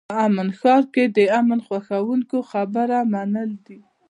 [0.09, 3.79] په امن ښار کې د امن خوښوونکو خبره منل دي.